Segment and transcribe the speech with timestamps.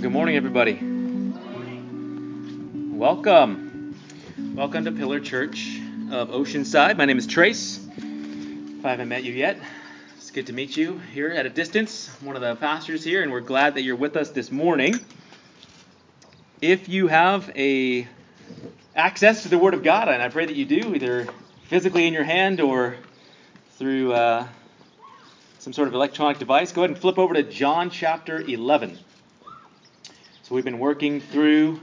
[0.00, 0.78] Good morning, everybody.
[2.96, 3.94] Welcome.
[4.54, 5.78] Welcome to Pillar Church
[6.10, 6.96] of Oceanside.
[6.96, 7.86] My name is Trace.
[7.98, 9.58] If I haven't met you yet,
[10.16, 12.08] it's good to meet you here at a distance.
[12.18, 14.98] I'm one of the pastors here, and we're glad that you're with us this morning.
[16.62, 18.08] If you have a
[18.96, 21.28] access to the Word of God, and I pray that you do, either
[21.64, 22.96] physically in your hand or
[23.76, 24.46] through uh,
[25.58, 28.98] some sort of electronic device, go ahead and flip over to John chapter 11.
[30.50, 31.80] So we've been working through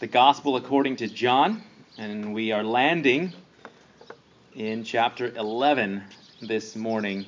[0.00, 1.62] the gospel according to John,
[1.96, 3.32] and we are landing
[4.56, 6.02] in chapter 11
[6.42, 7.26] this morning.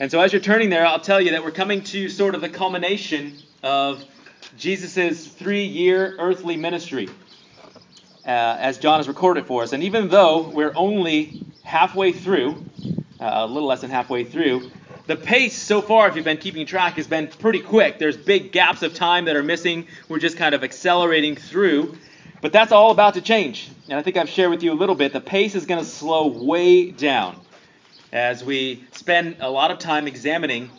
[0.00, 2.40] And so as you're turning there, I'll tell you that we're coming to sort of
[2.40, 4.02] the culmination of
[4.56, 7.10] Jesus' three year earthly ministry.
[8.24, 9.74] Uh, as John has recorded for us.
[9.74, 12.64] And even though we're only halfway through,
[13.20, 14.70] uh, a little less than halfway through,
[15.06, 17.98] the pace so far, if you've been keeping track, has been pretty quick.
[17.98, 19.86] There's big gaps of time that are missing.
[20.08, 21.96] We're just kind of accelerating through.
[22.40, 23.70] But that's all about to change.
[23.88, 25.12] And I think I've shared with you a little bit.
[25.12, 27.40] The pace is going to slow way down
[28.12, 30.70] as we spend a lot of time examining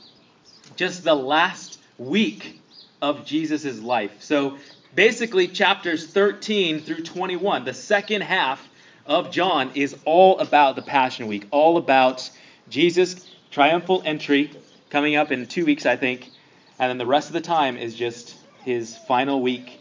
[0.75, 2.61] just the last week
[3.01, 4.11] of Jesus' life.
[4.19, 4.57] So
[4.95, 8.65] basically, chapters 13 through 21, the second half
[9.05, 12.29] of John, is all about the Passion Week, all about
[12.69, 14.49] Jesus triumphal entry
[14.89, 16.27] coming up in two weeks, I think.
[16.79, 19.79] And then the rest of the time is just his final week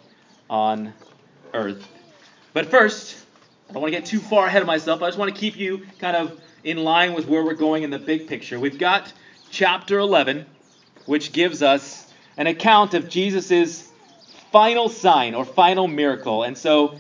[0.50, 0.92] on
[1.54, 1.88] earth.
[2.52, 3.16] But first,
[3.70, 5.02] I don't want to get too far ahead of myself.
[5.02, 7.88] I just want to keep you kind of in line with where we're going in
[7.88, 8.60] the big picture.
[8.60, 9.10] We've got
[9.50, 10.44] chapter 11,
[11.06, 12.06] which gives us
[12.36, 13.90] an account of Jesus'
[14.52, 16.42] final sign or final miracle.
[16.42, 16.98] And so,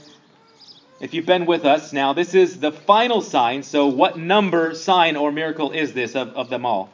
[1.02, 3.64] if you've been with us now, this is the final sign.
[3.64, 6.90] So, what number sign or miracle is this of, of them all?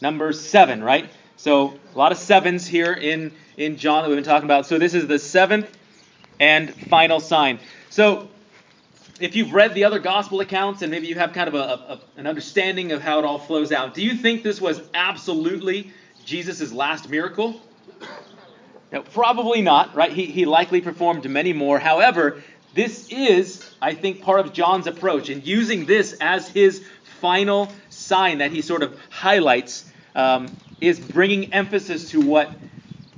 [0.00, 1.08] Number seven, right?
[1.36, 4.66] So, a lot of sevens here in, in John that we've been talking about.
[4.66, 5.70] So, this is the seventh
[6.40, 7.60] and final sign.
[7.88, 8.28] So,
[9.20, 12.00] if you've read the other gospel accounts and maybe you have kind of a, a,
[12.16, 15.92] an understanding of how it all flows out, do you think this was absolutely
[16.24, 17.60] Jesus' last miracle?
[18.90, 20.12] No, probably not, right?
[20.12, 21.80] He, he likely performed many more.
[21.80, 22.42] However,
[22.74, 26.84] this is, I think, part of John's approach in using this as his
[27.20, 30.48] final sign that he sort of highlights um,
[30.80, 32.52] is bringing emphasis to what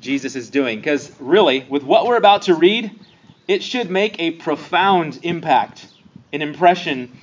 [0.01, 0.79] Jesus is doing.
[0.79, 2.91] Because really, with what we're about to read,
[3.49, 5.89] it should make a profound impact,
[6.33, 7.15] an impression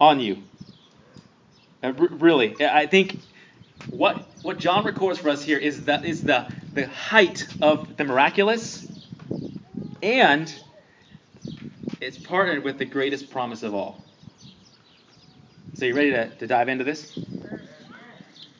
[0.00, 0.42] on you.
[1.82, 3.16] Uh, r- really, I think
[3.90, 8.04] what what John records for us here is that is the the height of the
[8.04, 8.86] miraculous,
[10.02, 10.52] and
[12.00, 13.98] it's partnered with the greatest promise of all.
[15.74, 17.18] So you ready to, to dive into this?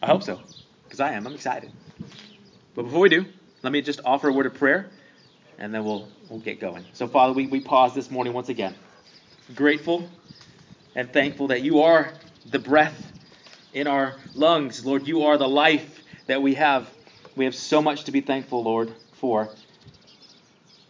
[0.03, 0.41] I hope so,
[0.85, 1.27] because I am.
[1.27, 1.71] I'm excited.
[2.75, 3.25] But before we do,
[3.63, 4.91] let me just offer a word of prayer,
[5.59, 6.85] and then we'll we'll get going.
[6.93, 8.75] So Father, we, we pause this morning once again,
[9.55, 10.09] grateful
[10.95, 12.13] and thankful that you are
[12.51, 13.13] the breath
[13.73, 14.85] in our lungs.
[14.85, 16.89] Lord, you are the life that we have.
[17.35, 19.49] We have so much to be thankful, Lord, for.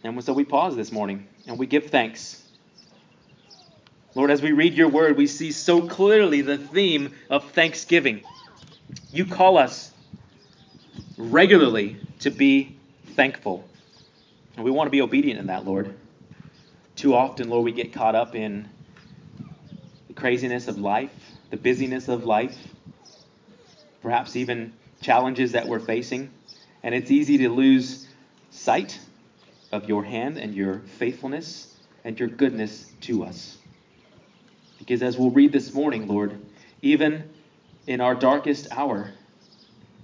[0.03, 2.43] And so we pause this morning and we give thanks.
[4.13, 8.21] Lord, as we read your word, we see so clearly the theme of thanksgiving.
[9.11, 9.91] You call us
[11.17, 12.75] regularly to be
[13.15, 13.67] thankful.
[14.55, 15.93] And we want to be obedient in that, Lord.
[16.95, 18.67] Too often, Lord, we get caught up in
[20.07, 21.13] the craziness of life,
[21.51, 22.57] the busyness of life,
[24.01, 26.31] perhaps even challenges that we're facing.
[26.81, 28.07] And it's easy to lose
[28.49, 28.99] sight
[29.71, 33.57] of your hand and your faithfulness and your goodness to us.
[34.79, 36.39] Because as we'll read this morning, Lord,
[36.81, 37.29] even
[37.87, 39.11] in our darkest hour,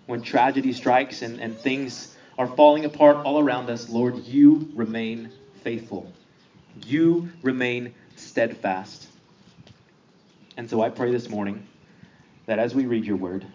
[0.05, 5.29] when tragedy strikes and, and things are falling apart all around us, Lord, you remain
[5.63, 6.11] faithful.
[6.85, 9.07] You remain steadfast.
[10.57, 11.65] And so I pray this morning
[12.45, 13.45] that as we read your word,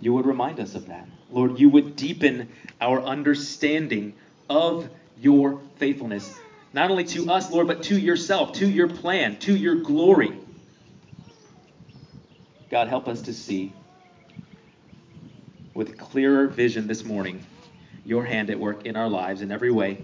[0.00, 1.06] you would remind us of that.
[1.30, 2.48] Lord, you would deepen
[2.80, 4.14] our understanding
[4.48, 4.88] of
[5.20, 6.38] your faithfulness,
[6.72, 10.32] not only to us, Lord, but to yourself, to your plan, to your glory.
[12.70, 13.72] God, help us to see
[15.74, 17.44] with clearer vision this morning
[18.04, 19.98] your hand at work in our lives in every way.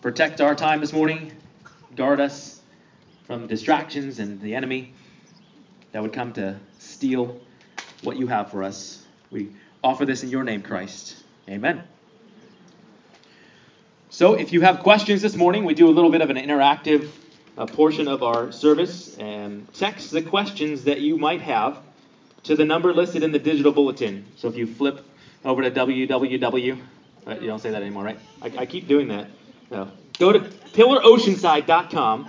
[0.00, 1.30] Protect our time this morning,
[1.94, 2.60] guard us
[3.24, 4.92] from distractions and the enemy
[5.92, 7.36] that would come to steal
[8.02, 9.04] what you have for us.
[9.30, 9.48] We
[9.82, 11.16] offer this in your name, Christ.
[11.48, 11.80] Amen.
[14.12, 17.08] So, if you have questions this morning, we do a little bit of an interactive
[17.56, 21.78] uh, portion of our service and text the questions that you might have
[22.42, 24.26] to the number listed in the digital bulletin.
[24.36, 25.02] So, if you flip
[25.46, 26.82] over to www.
[27.26, 28.18] Uh, you don't say that anymore, right?
[28.42, 29.28] I, I keep doing that.
[29.70, 29.90] No.
[30.18, 32.28] Go to pillaroceanside.com.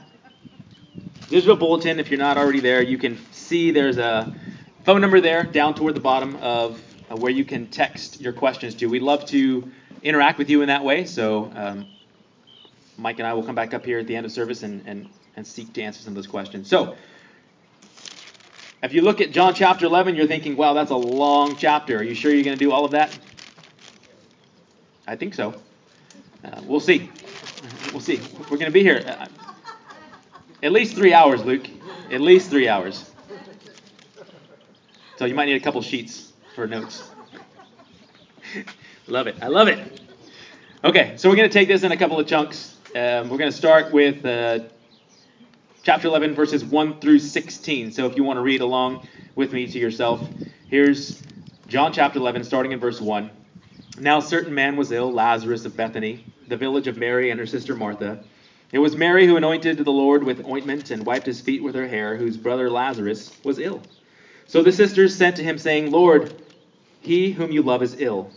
[1.28, 2.00] Digital bulletin.
[2.00, 4.34] If you're not already there, you can see there's a
[4.86, 6.82] phone number there down toward the bottom of
[7.12, 8.86] uh, where you can text your questions to.
[8.86, 9.70] We'd love to
[10.04, 11.06] interact with you in that way.
[11.06, 11.88] So um,
[12.98, 15.10] Mike and I will come back up here at the end of service and, and,
[15.36, 16.68] and seek to answer some of those questions.
[16.68, 16.96] So
[18.84, 21.98] if you look at John chapter 11, you're thinking, wow, that's a long chapter.
[21.98, 23.18] Are you sure you're going to do all of that?
[25.08, 25.54] I think so.
[26.44, 27.10] Uh, we'll see.
[27.92, 28.20] We'll see.
[28.40, 29.28] We're going to be here uh,
[30.62, 31.66] at least three hours, Luke.
[32.12, 33.10] At least three hours.
[35.18, 37.10] So you might need a couple sheets for notes.
[39.14, 39.36] love it.
[39.44, 40.02] I love it.
[40.84, 42.76] Okay, so we're going to take this in a couple of chunks.
[42.96, 44.62] Um, we're going to start with uh,
[45.84, 47.92] chapter 11, verses 1 through 16.
[47.92, 50.28] So if you want to read along with me to yourself,
[50.68, 51.22] here's
[51.68, 53.30] John chapter 11, starting in verse 1.
[54.00, 57.46] Now, a certain man was ill, Lazarus of Bethany, the village of Mary and her
[57.46, 58.24] sister Martha.
[58.72, 61.88] It was Mary who anointed the Lord with ointment and wiped his feet with her
[61.88, 63.84] hair, whose brother Lazarus was ill.
[64.48, 66.34] So the sisters sent to him, saying, Lord,
[67.02, 68.32] he whom you love is ill.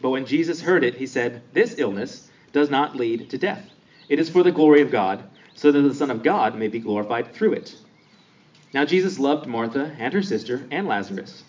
[0.00, 3.64] But when Jesus heard it, he said, This illness does not lead to death.
[4.08, 5.22] It is for the glory of God,
[5.54, 7.76] so that the Son of God may be glorified through it.
[8.72, 11.44] Now Jesus loved Martha and her sister and Lazarus.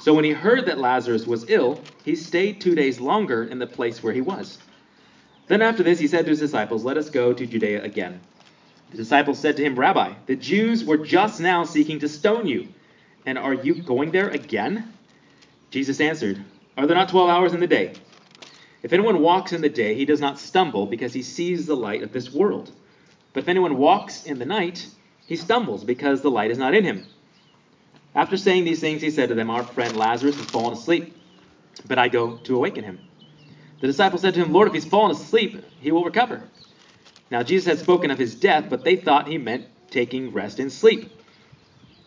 [0.00, 3.66] So when he heard that Lazarus was ill, he stayed two days longer in the
[3.66, 4.58] place where he was.
[5.48, 8.20] Then after this, he said to his disciples, Let us go to Judea again.
[8.90, 12.68] The disciples said to him, Rabbi, the Jews were just now seeking to stone you,
[13.26, 14.92] and are you going there again?
[15.70, 16.42] Jesus answered,
[16.78, 17.92] Are there not twelve hours in the day?
[18.84, 22.04] If anyone walks in the day, he does not stumble, because he sees the light
[22.04, 22.70] of this world.
[23.32, 24.86] But if anyone walks in the night,
[25.26, 27.04] he stumbles, because the light is not in him.
[28.14, 31.16] After saying these things, he said to them, Our friend Lazarus has fallen asleep,
[31.88, 33.00] but I go to awaken him.
[33.80, 36.44] The disciples said to him, Lord, if he's fallen asleep, he will recover.
[37.28, 40.70] Now Jesus had spoken of his death, but they thought he meant taking rest in
[40.70, 41.10] sleep.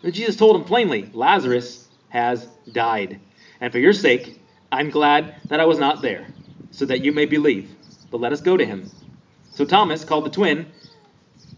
[0.02, 3.20] But Jesus told them plainly, Lazarus has died.
[3.60, 4.41] And for your sake,
[4.72, 6.28] I'm glad that I was not there,
[6.72, 7.76] so that you may believe.
[8.10, 8.90] But let us go to him.
[9.52, 10.72] So Thomas, called the twin,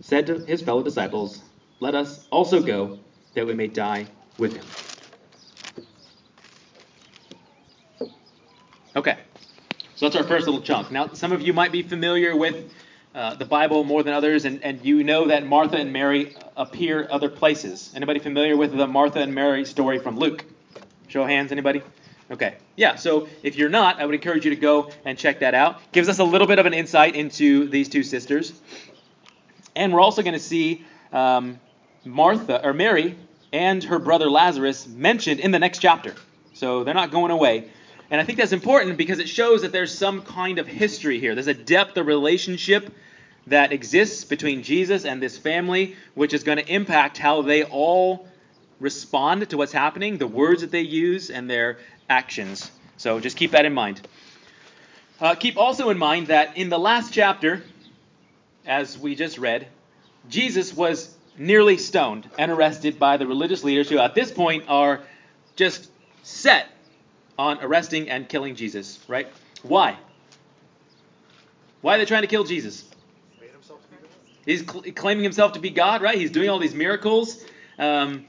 [0.01, 1.42] said to his fellow disciples,
[1.80, 3.00] Let us also go,
[3.36, 4.07] that we may die
[4.38, 4.65] with him.
[8.95, 9.18] Okay,
[9.95, 10.92] so that's our first little chunk.
[10.92, 12.71] Now, some of you might be familiar with
[13.15, 17.07] uh, the Bible more than others, and, and you know that Martha and Mary appear
[17.10, 17.92] other places.
[17.95, 20.45] Anybody familiar with the Martha and Mary story from Luke?
[21.07, 21.83] Show of hands, anybody?
[22.31, 25.53] Okay, yeah, so if you're not, I would encourage you to go and check that
[25.53, 25.79] out.
[25.91, 28.53] Gives us a little bit of an insight into these two sisters.
[29.75, 31.59] And we're also going to see um,
[32.05, 33.17] Martha, or Mary,
[33.51, 36.15] and her brother Lazarus mentioned in the next chapter.
[36.53, 37.69] So they're not going away.
[38.09, 41.35] And I think that's important because it shows that there's some kind of history here.
[41.35, 42.93] There's a depth of relationship
[43.47, 48.27] that exists between Jesus and this family, which is going to impact how they all
[48.83, 51.77] respond to what's happening, the words that they use, and their
[52.09, 52.69] actions.
[52.97, 54.06] So just keep that in mind.
[55.21, 57.63] Uh, keep also in mind that in the last chapter,
[58.65, 59.68] as we just read,
[60.30, 65.00] Jesus was nearly stoned and arrested by the religious leaders who, at this point, are
[65.56, 65.89] just
[66.24, 66.68] set
[67.39, 69.27] on arresting and killing Jesus, right?
[69.63, 69.98] Why?
[71.79, 72.84] Why are they trying to kill Jesus?
[74.46, 76.17] He's cl- claiming himself to be God, right?
[76.17, 77.46] He's doing all these miracles.
[77.79, 78.25] Um,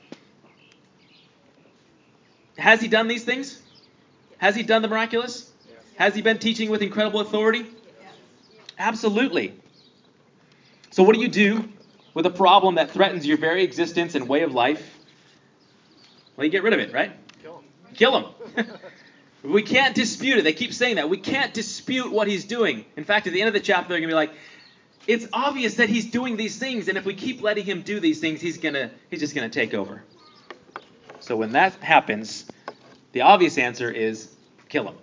[2.57, 3.61] has he done these things?
[4.39, 5.51] Has he done the miraculous?
[5.97, 7.67] Has he been teaching with incredible authority?
[8.79, 9.55] Absolutely.
[10.91, 11.69] So, what do you do
[12.15, 14.99] with a problem that threatens your very existence and way of life?
[16.37, 17.13] Well, you get rid of it, right?
[17.43, 17.65] Kill him.
[17.95, 18.67] Kill him.
[19.45, 20.43] we can't dispute it.
[20.43, 21.09] They keep saying that.
[21.09, 22.85] We can't dispute what he's doing.
[22.97, 24.33] In fact, at the end of the chapter, they're going to be like,
[25.07, 28.21] it's obvious that he's doing these things, and if we keep letting him do these
[28.21, 30.03] things, he's gonna he's just gonna take over.
[31.25, 32.45] So when that happens,
[33.13, 34.31] the obvious answer is
[34.69, 34.97] kill him.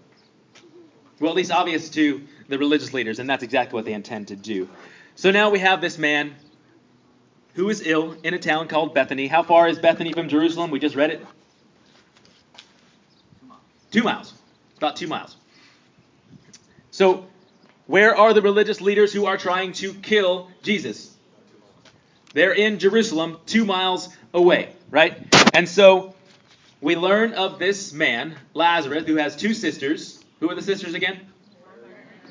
[1.19, 4.35] Well, at least obvious to the religious leaders, and that's exactly what they intend to
[4.35, 4.69] do.
[5.15, 6.35] So now we have this man
[7.55, 9.25] who is ill in a town called Bethany.
[9.25, 10.69] How far is Bethany from Jerusalem?
[10.69, 11.25] We just read it.
[13.89, 14.33] Two miles.
[14.69, 15.35] It's about two miles.
[16.91, 17.25] So,
[17.87, 21.17] where are the religious leaders who are trying to kill Jesus?
[22.33, 25.17] They're in Jerusalem, two miles away, right?
[25.53, 26.15] And so,
[26.79, 30.23] we learn of this man, Lazarus, who has two sisters.
[30.39, 31.19] Who are the sisters again?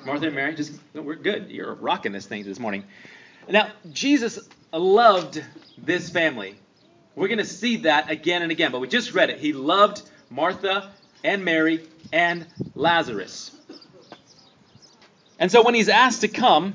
[0.05, 0.55] Martha and Mary.
[0.55, 1.51] Just we're good.
[1.51, 2.85] You're rocking this thing this morning.
[3.49, 4.39] Now, Jesus
[4.73, 5.43] loved
[5.79, 6.57] this family.
[7.15, 9.39] We're going to see that again and again, but we just read it.
[9.39, 10.91] He loved Martha
[11.23, 13.57] and Mary and Lazarus.
[15.39, 16.75] And so when he's asked to come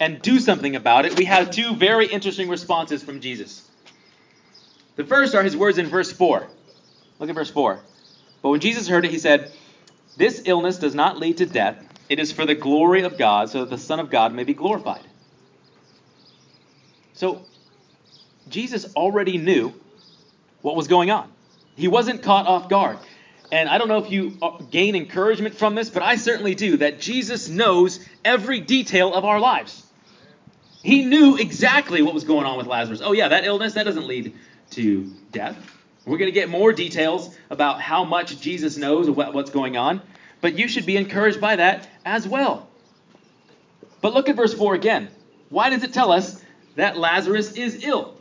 [0.00, 3.68] and do something about it, we have two very interesting responses from Jesus.
[4.96, 6.48] The first are his words in verse 4.
[7.18, 7.80] Look at verse 4.
[8.42, 9.52] But when Jesus heard it, he said,
[10.16, 11.76] This illness does not lead to death.
[12.08, 14.54] It is for the glory of God, so that the Son of God may be
[14.54, 15.00] glorified.
[17.14, 17.42] So,
[18.48, 19.72] Jesus already knew
[20.60, 21.32] what was going on.
[21.76, 22.98] He wasn't caught off guard.
[23.54, 26.78] And I don't know if you uh, gain encouragement from this, but I certainly do,
[26.78, 29.86] that Jesus knows every detail of our lives.
[30.82, 33.00] He knew exactly what was going on with Lazarus.
[33.00, 34.34] Oh, yeah, that illness, that doesn't lead
[34.70, 35.56] to death.
[36.04, 40.02] We're going to get more details about how much Jesus knows what's going on,
[40.40, 42.68] but you should be encouraged by that as well.
[44.00, 45.10] But look at verse 4 again.
[45.48, 46.42] Why does it tell us
[46.74, 48.13] that Lazarus is ill?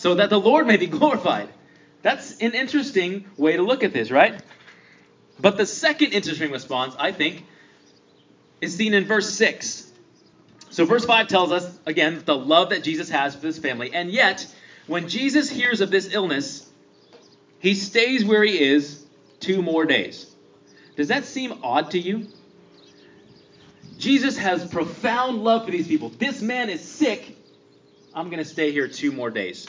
[0.00, 1.50] So that the Lord may be glorified.
[2.00, 4.40] That's an interesting way to look at this, right?
[5.38, 7.44] But the second interesting response, I think,
[8.62, 9.92] is seen in verse 6.
[10.70, 13.92] So, verse 5 tells us, again, the love that Jesus has for his family.
[13.92, 14.46] And yet,
[14.86, 16.66] when Jesus hears of this illness,
[17.58, 19.04] he stays where he is
[19.38, 20.34] two more days.
[20.96, 22.26] Does that seem odd to you?
[23.98, 26.08] Jesus has profound love for these people.
[26.08, 27.36] This man is sick.
[28.14, 29.66] I'm going to stay here two more days.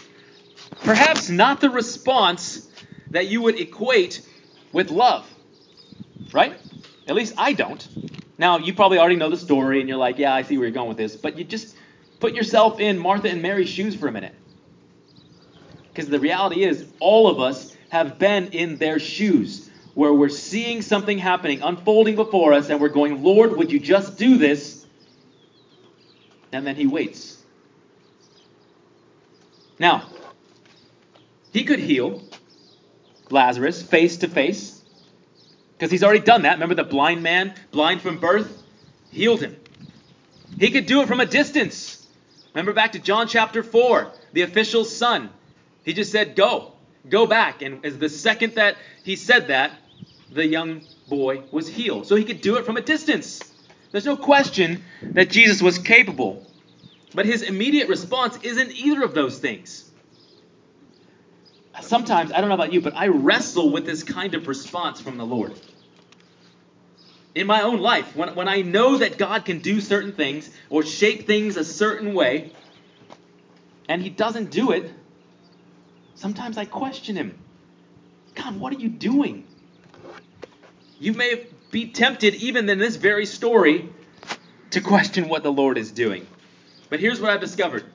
[0.83, 2.69] Perhaps not the response
[3.11, 4.21] that you would equate
[4.71, 5.29] with love,
[6.31, 6.57] right?
[7.07, 7.87] At least I don't.
[8.37, 10.73] Now, you probably already know the story and you're like, yeah, I see where you're
[10.73, 11.75] going with this, but you just
[12.19, 14.33] put yourself in Martha and Mary's shoes for a minute.
[15.93, 20.81] Because the reality is, all of us have been in their shoes where we're seeing
[20.81, 24.85] something happening, unfolding before us, and we're going, Lord, would you just do this?
[26.53, 27.43] And then he waits.
[29.77, 30.05] Now,
[31.51, 32.23] he could heal
[33.29, 34.81] Lazarus face to face
[35.73, 36.53] because he's already done that.
[36.53, 38.61] Remember the blind man, blind from birth?
[39.11, 39.55] Healed him.
[40.59, 42.07] He could do it from a distance.
[42.53, 45.29] Remember back to John chapter 4, the official's son.
[45.83, 46.73] He just said, Go,
[47.09, 47.61] go back.
[47.61, 49.71] And as the second that he said that,
[50.31, 52.07] the young boy was healed.
[52.07, 53.41] So he could do it from a distance.
[53.91, 56.45] There's no question that Jesus was capable.
[57.13, 59.90] But his immediate response isn't either of those things.
[61.79, 65.17] Sometimes, I don't know about you, but I wrestle with this kind of response from
[65.17, 65.53] the Lord
[67.33, 70.83] in my own life, when, when I know that God can do certain things or
[70.83, 72.51] shape things a certain way,
[73.87, 74.91] and He doesn't do it,
[76.15, 77.37] sometimes I question Him.
[78.35, 79.45] God, what are you doing?
[80.99, 83.89] You may be tempted, even in this very story,
[84.71, 86.27] to question what the Lord is doing.
[86.89, 87.85] But here's what I've discovered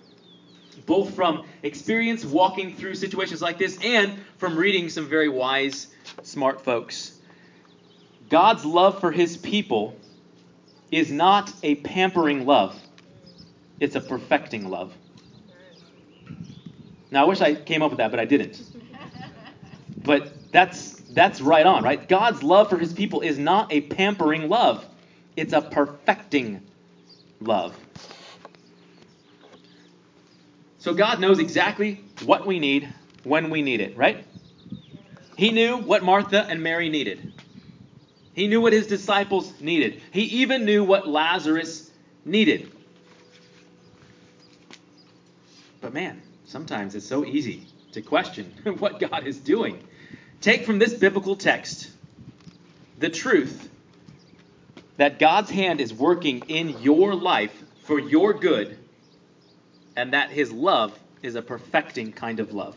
[0.77, 5.89] both from experience walking through situations like this and from reading some very wise,
[6.23, 7.19] smart folks.
[8.29, 9.95] God's love for his people
[10.91, 12.75] is not a pampering love,
[13.81, 14.93] it's a perfecting love.
[17.11, 18.61] Now, I wish I came up with that, but I didn't.
[20.03, 22.07] But that's that's right on, right?
[22.09, 24.87] God's love for his people is not a pampering love.
[25.37, 26.61] It's a perfecting
[27.41, 27.77] love.
[30.87, 32.89] So God knows exactly what we need
[33.25, 34.25] when we need it, right?
[35.37, 37.33] He knew what Martha and Mary needed.
[38.35, 40.01] He knew what his disciples needed.
[40.13, 41.91] He even knew what Lazarus
[42.25, 42.71] needed.
[45.81, 49.83] But man, sometimes it's so easy to question what God is doing.
[50.41, 51.91] Take from this biblical text
[53.01, 53.69] the truth
[54.99, 58.79] that God's hand is working in your life for your good,
[59.97, 62.77] and that his love is a perfecting kind of love.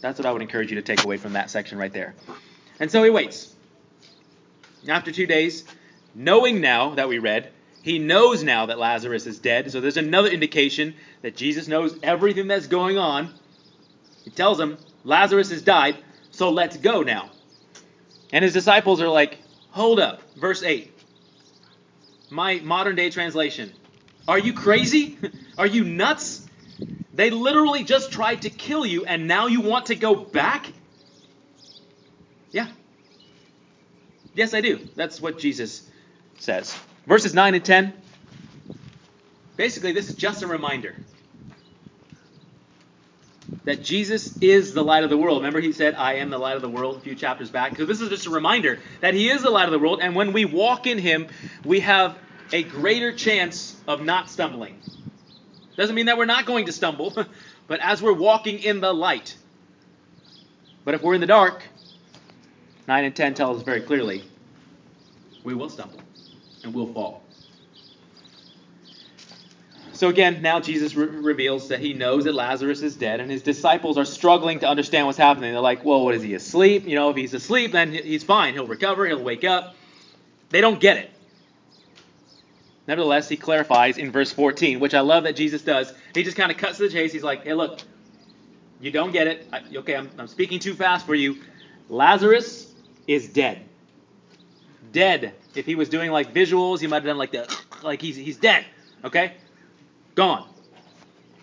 [0.00, 2.14] That's what I would encourage you to take away from that section right there.
[2.78, 3.54] And so he waits.
[4.88, 5.64] After two days,
[6.14, 7.50] knowing now that we read,
[7.82, 9.70] he knows now that Lazarus is dead.
[9.72, 13.32] So there's another indication that Jesus knows everything that's going on.
[14.24, 15.96] He tells him, Lazarus has died,
[16.30, 17.30] so let's go now.
[18.32, 19.38] And his disciples are like,
[19.70, 20.20] hold up.
[20.36, 20.92] Verse 8.
[22.30, 23.72] My modern day translation.
[24.28, 25.18] Are you crazy?
[25.58, 26.46] Are you nuts?
[27.14, 30.66] They literally just tried to kill you, and now you want to go back?
[32.50, 32.68] Yeah,
[34.36, 34.78] Yes, I do.
[34.94, 35.90] That's what Jesus
[36.38, 36.76] says.
[37.06, 37.94] Verses 9 and 10.
[39.56, 40.94] Basically, this is just a reminder
[43.64, 45.38] that Jesus is the light of the world.
[45.38, 47.78] Remember, he said, I am the light of the world a few chapters back.
[47.78, 50.14] So, this is just a reminder that he is the light of the world, and
[50.14, 51.28] when we walk in him,
[51.64, 52.18] we have
[52.52, 54.78] a greater chance of not stumbling.
[55.76, 57.14] Doesn't mean that we're not going to stumble,
[57.68, 59.36] but as we're walking in the light,
[60.84, 61.62] But if we're in the dark,
[62.88, 64.24] 9 and 10 tell us very clearly
[65.44, 66.00] we will stumble
[66.64, 67.22] and we'll fall.
[69.92, 73.42] So again, now Jesus re- reveals that he knows that Lazarus is dead, and his
[73.42, 75.52] disciples are struggling to understand what's happening.
[75.52, 76.86] They're like, well, what is he asleep?
[76.86, 78.54] You know, if he's asleep, then he's fine.
[78.54, 79.74] He'll recover, he'll wake up.
[80.50, 81.10] They don't get it.
[82.86, 85.92] Nevertheless, he clarifies in verse 14, which I love that Jesus does.
[86.14, 87.12] He just kind of cuts to the chase.
[87.12, 87.80] He's like, hey, look,
[88.80, 89.46] you don't get it.
[89.52, 91.42] I, okay, I'm, I'm speaking too fast for you.
[91.88, 92.72] Lazarus
[93.06, 93.62] is dead.
[94.92, 95.34] Dead.
[95.54, 97.52] If he was doing like visuals, he might have done like the,
[97.82, 98.64] like he's, he's dead.
[99.04, 99.34] Okay?
[100.14, 100.48] Gone.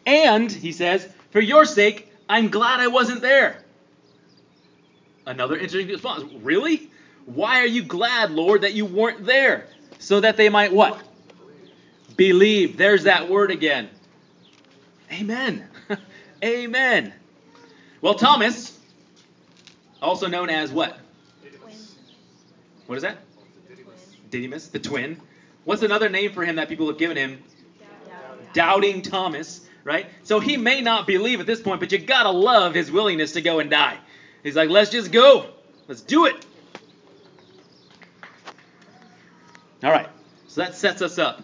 [0.05, 3.63] And, he says, for your sake, I'm glad I wasn't there.
[5.25, 6.23] Another interesting response.
[6.41, 6.89] Really?
[7.25, 9.67] Why are you glad, Lord, that you weren't there?
[9.99, 11.01] So that they might what?
[12.15, 12.77] Believe.
[12.77, 13.89] There's that word again.
[15.11, 15.67] Amen.
[16.43, 17.13] Amen.
[18.01, 18.77] Well, Thomas,
[20.01, 20.99] also known as what?
[22.87, 23.17] What is that?
[24.29, 25.19] Didymus, the twin.
[25.63, 27.41] What's another name for him that people have given him?
[28.53, 30.07] doubting Thomas, right?
[30.23, 33.41] So he may not believe at this point, but you gotta love his willingness to
[33.41, 33.97] go and die.
[34.43, 35.47] He's like, let's just go.
[35.87, 36.45] Let's do it.
[39.83, 40.07] All right.
[40.47, 41.41] So that sets us up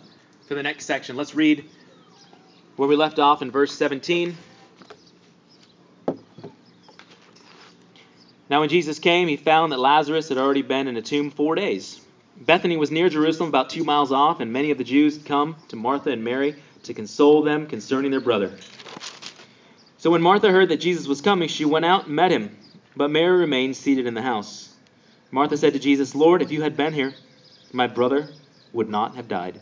[0.49, 1.15] for the next section.
[1.15, 1.63] Let's read
[2.75, 4.35] where we left off in verse 17.
[8.49, 11.53] Now, when Jesus came, he found that Lazarus had already been in a tomb four
[11.53, 12.01] days.
[12.35, 15.55] Bethany was near Jerusalem, about two miles off, and many of the Jews had come
[15.67, 18.57] to Martha and Mary to console them concerning their brother.
[19.99, 22.57] So when Martha heard that Jesus was coming, she went out and met him,
[22.95, 24.73] but Mary remained seated in the house.
[25.29, 27.13] Martha said to Jesus, Lord, if you had been here,
[27.71, 28.29] my brother
[28.73, 29.61] would not have died.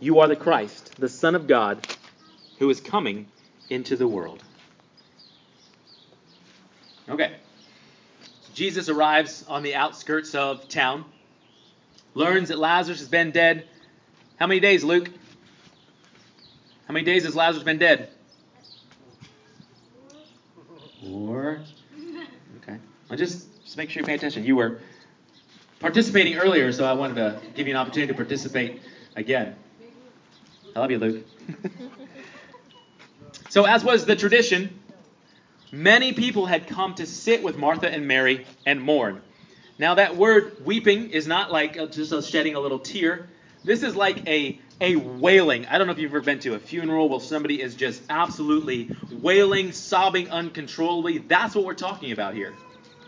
[0.00, 1.86] you are the Christ, the Son of God,
[2.58, 3.26] who is coming
[3.70, 4.42] into the world.
[7.08, 7.36] Okay.
[8.54, 11.04] Jesus arrives on the outskirts of town,
[12.14, 13.66] learns that Lazarus has been dead.
[14.36, 15.08] How many days, Luke?
[16.86, 18.10] How many days has Lazarus been dead?
[21.02, 21.60] Four.
[22.62, 22.76] Okay.
[23.10, 24.44] I'll just, just make sure you pay attention.
[24.44, 24.80] You were
[25.80, 28.82] participating earlier, so I wanted to give you an opportunity to participate
[29.16, 29.56] again.
[30.74, 31.26] I love you, Luke.
[33.50, 34.80] so, as was the tradition,
[35.70, 39.20] many people had come to sit with Martha and Mary and mourn.
[39.78, 43.28] Now, that word weeping is not like just us shedding a little tear.
[43.64, 45.66] This is like a a wailing.
[45.66, 48.90] I don't know if you've ever been to a funeral where somebody is just absolutely
[49.12, 51.18] wailing, sobbing uncontrollably.
[51.18, 52.52] That's what we're talking about here.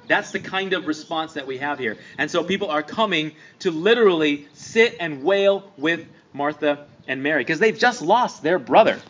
[0.07, 1.97] That's the kind of response that we have here.
[2.19, 7.59] And so people are coming to literally sit and wail with Martha and Mary because
[7.59, 9.01] they've just lost their brother.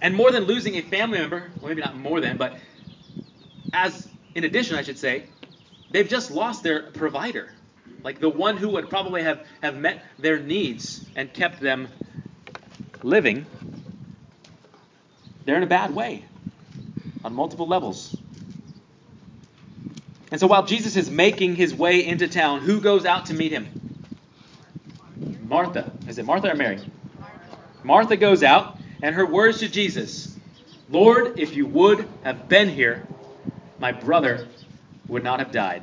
[0.00, 2.58] And more than losing a family member, well, maybe not more than, but
[3.72, 5.26] as in addition, I should say,
[5.90, 7.50] they've just lost their provider
[8.04, 11.88] like the one who would probably have, have met their needs and kept them
[13.02, 13.46] living,
[15.44, 16.24] they're in a bad way
[17.22, 18.16] on multiple levels.
[20.30, 23.52] And so while Jesus is making his way into town, who goes out to meet
[23.52, 23.68] him?
[25.52, 25.92] Martha.
[26.08, 26.80] Is it Martha or Mary?
[27.82, 30.34] Martha goes out, and her words to Jesus
[30.88, 33.06] Lord, if you would have been here,
[33.78, 34.48] my brother
[35.08, 35.82] would not have died.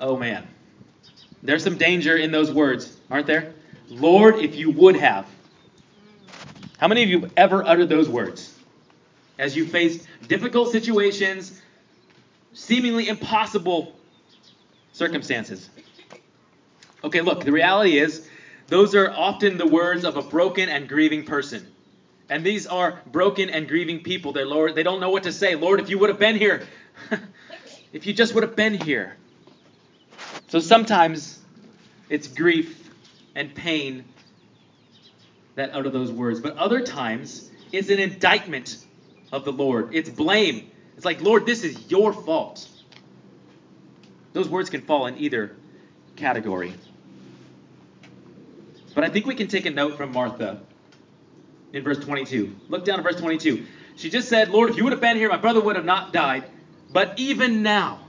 [0.00, 0.48] Oh man.
[1.42, 3.52] There's some danger in those words, aren't there?
[3.90, 5.26] Lord, if you would have.
[6.78, 8.58] How many of you ever uttered those words?
[9.38, 11.60] As you faced difficult situations,
[12.54, 13.94] seemingly impossible
[14.94, 15.68] circumstances.
[17.04, 18.26] Okay, look, the reality is,
[18.68, 21.66] those are often the words of a broken and grieving person.
[22.30, 24.32] And these are broken and grieving people.
[24.32, 25.54] They're Lord, they don't know what to say.
[25.54, 26.66] Lord, if you would have been here,
[27.92, 29.16] if you just would have been here.
[30.48, 31.38] So sometimes
[32.08, 32.90] it's grief
[33.34, 34.06] and pain
[35.56, 38.78] that utter those words, but other times it's an indictment
[39.30, 39.90] of the Lord.
[39.92, 40.70] It's blame.
[40.96, 42.66] It's like, Lord, this is your fault.
[44.32, 45.54] Those words can fall in either
[46.16, 46.72] category.
[48.94, 50.60] But I think we can take a note from Martha
[51.72, 52.54] in verse 22.
[52.68, 53.66] Look down at verse 22.
[53.96, 56.12] She just said, Lord, if you would have been here, my brother would have not
[56.12, 56.44] died.
[56.92, 58.06] But even now,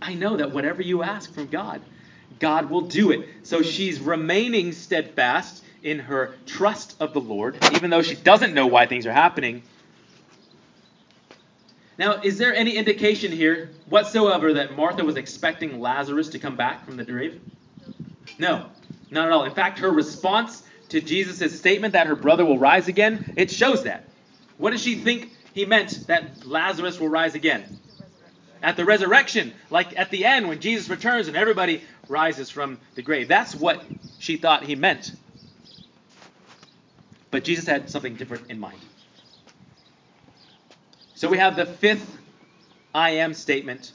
[0.00, 1.80] I know that whatever you ask from God,
[2.38, 3.28] God will do it.
[3.42, 8.66] So she's remaining steadfast in her trust of the Lord, even though she doesn't know
[8.66, 9.62] why things are happening.
[11.96, 16.84] Now, is there any indication here whatsoever that Martha was expecting Lazarus to come back
[16.84, 17.40] from the grave?
[18.38, 18.70] No,
[19.10, 19.44] not at all.
[19.44, 23.84] In fact, her response to Jesus' statement that her brother will rise again, it shows
[23.84, 24.04] that.
[24.58, 27.80] What does she think he meant that Lazarus will rise again?
[28.62, 33.02] At the resurrection, like at the end when Jesus returns and everybody rises from the
[33.02, 33.28] grave.
[33.28, 33.82] That's what
[34.18, 35.12] she thought he meant.
[37.30, 38.78] But Jesus had something different in mind.
[41.14, 42.18] So we have the fifth
[42.94, 43.92] I am statement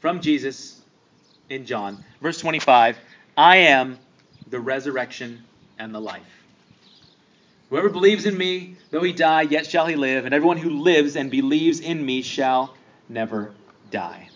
[0.00, 0.80] from Jesus
[1.48, 2.04] in John.
[2.20, 2.98] Verse 25
[3.36, 3.98] I am
[4.48, 5.44] the resurrection
[5.78, 6.22] and the life.
[7.70, 11.16] Whoever believes in me, though he die, yet shall he live, and everyone who lives
[11.16, 12.74] and believes in me shall
[13.08, 13.52] never
[13.90, 14.28] die.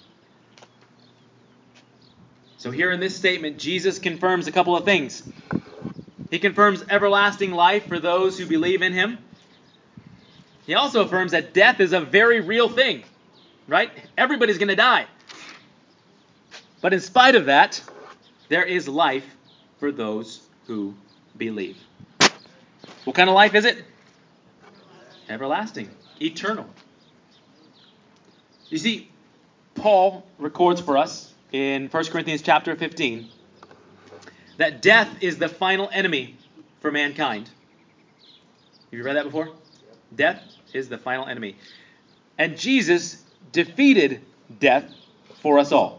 [2.57, 5.23] So, here in this statement, Jesus confirms a couple of things.
[6.31, 9.19] He confirms everlasting life for those who believe in him.
[10.67, 13.05] He also affirms that death is a very real thing,
[13.69, 13.91] right?
[14.19, 15.07] Everybody's going to die.
[16.81, 17.81] But in spite of that,
[18.49, 19.37] there is life
[19.79, 20.95] for those who
[21.37, 21.77] believe.
[23.05, 23.85] What kind of life is it?
[25.29, 26.67] Everlasting, eternal.
[28.69, 29.09] You see,
[29.75, 33.29] Paul records for us in 1 Corinthians chapter 15
[34.59, 36.37] that death is the final enemy
[36.81, 37.49] for mankind.
[38.91, 39.51] Have you read that before?
[40.15, 41.57] Death is the final enemy.
[42.37, 44.21] And Jesus defeated
[44.61, 44.85] death
[45.41, 45.98] for us all.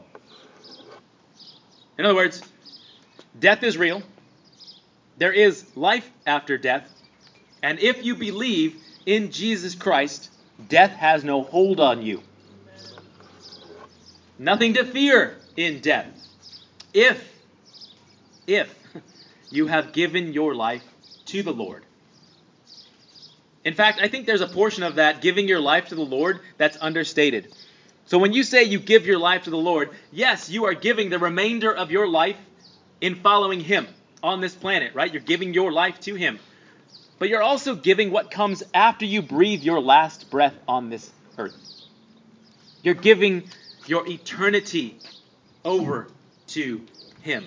[1.99, 2.41] In other words,
[3.37, 4.01] death is real.
[5.17, 6.89] There is life after death.
[7.61, 10.31] And if you believe in Jesus Christ,
[10.69, 12.21] death has no hold on you.
[14.37, 16.07] Nothing to fear in death.
[16.93, 17.21] If,
[18.47, 18.73] if
[19.49, 20.85] you have given your life
[21.25, 21.83] to the Lord.
[23.65, 26.39] In fact, I think there's a portion of that giving your life to the Lord
[26.57, 27.53] that's understated.
[28.09, 31.11] So when you say you give your life to the Lord, yes, you are giving
[31.11, 32.37] the remainder of your life
[33.01, 33.85] in following Him
[34.23, 35.13] on this planet, right?
[35.13, 36.39] You're giving your life to Him.
[37.19, 41.53] But you're also giving what comes after you breathe your last breath on this earth.
[42.81, 43.43] You're giving
[43.85, 44.97] your eternity
[45.63, 46.07] over
[46.47, 46.81] to
[47.21, 47.45] Him.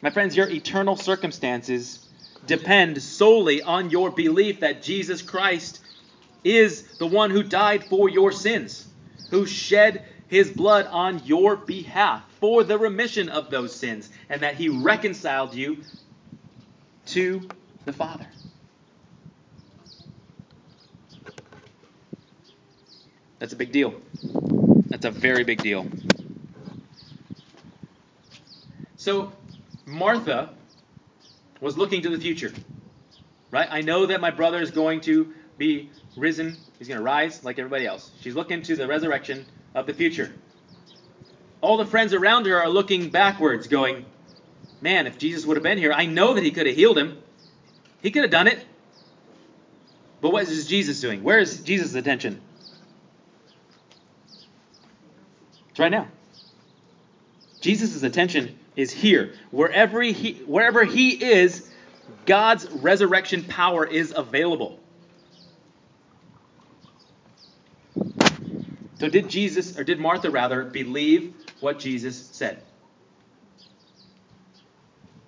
[0.00, 1.98] My friends, your eternal circumstances
[2.46, 5.82] depend solely on your belief that Jesus Christ
[6.44, 8.88] is the one who died for your sins,
[9.34, 14.54] who shed his blood on your behalf for the remission of those sins, and that
[14.54, 15.78] he reconciled you
[17.06, 17.50] to
[17.84, 18.26] the Father.
[23.40, 23.94] That's a big deal.
[24.88, 25.84] That's a very big deal.
[28.96, 29.32] So,
[29.84, 30.50] Martha
[31.60, 32.52] was looking to the future.
[33.50, 33.68] Right?
[33.68, 36.56] I know that my brother is going to be risen.
[36.84, 38.10] He's going to rise like everybody else.
[38.20, 40.30] She's looking to the resurrection of the future.
[41.62, 44.04] All the friends around her are looking backwards, going,
[44.82, 47.16] Man, if Jesus would have been here, I know that he could have healed him.
[48.02, 48.62] He could have done it.
[50.20, 51.22] But what is Jesus doing?
[51.22, 52.42] Where is Jesus' attention?
[55.70, 56.08] It's right now.
[57.62, 59.32] Jesus' attention is here.
[59.50, 61.66] Wherever he, wherever he is,
[62.26, 64.80] God's resurrection power is available.
[69.00, 72.62] So did Jesus, or did Martha rather, believe what Jesus said?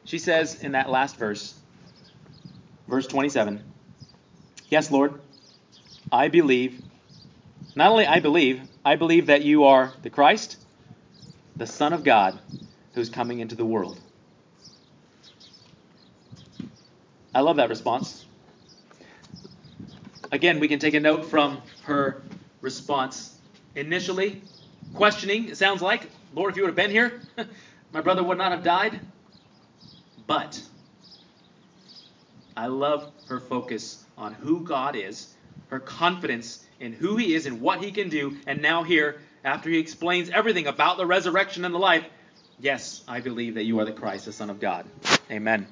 [0.05, 1.55] She says in that last verse,
[2.87, 3.63] verse 27,
[4.69, 5.21] Yes, Lord,
[6.13, 6.83] I believe.
[7.75, 10.57] Not only I believe, I believe that you are the Christ,
[11.57, 12.39] the Son of God,
[12.95, 14.01] who's coming into the world.
[17.35, 18.25] I love that response.
[20.33, 22.23] Again, we can take a note from her
[22.61, 23.36] response.
[23.77, 24.43] Initially,
[24.95, 27.21] questioning, it sounds like, Lord, if you would have been here,
[27.93, 28.99] my brother would not have died.
[30.27, 30.61] But
[32.57, 35.33] I love her focus on who God is,
[35.69, 39.71] her confidence in who He is and what He can do, and now here, after
[39.71, 42.05] He explains everything about the resurrection and the life,
[42.59, 44.87] Yes, I believe that you are the Christ, the Son of God.
[45.31, 45.67] Amen.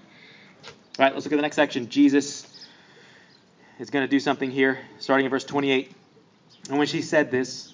[0.98, 1.88] All right, let's look at the next section.
[1.88, 2.46] Jesus
[3.78, 5.90] is going to do something here, starting in verse 28.
[6.68, 7.73] And when she said this,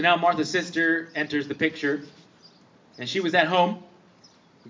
[0.00, 2.00] So now Martha's sister enters the picture,
[2.96, 3.82] and she was at home,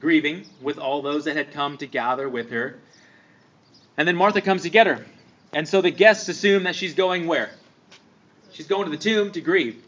[0.01, 2.81] grieving with all those that had come to gather with her.
[3.97, 5.07] And then Martha comes to get her.
[5.53, 7.53] And so the guests assume that she's going where?
[8.51, 9.81] She's going to the tomb to grieve.